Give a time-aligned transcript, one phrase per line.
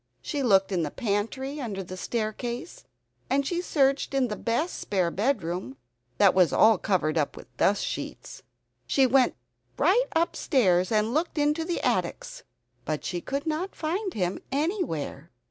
[0.23, 2.85] She looked in the pantry under the staircase,
[3.29, 5.77] and she searched the best spare bedroom
[6.17, 8.41] that was all covered up with dust sheets.
[8.87, 9.35] She went
[9.77, 12.41] right upstairs and looked into the attics,
[12.83, 15.29] but she could not find him anywhere.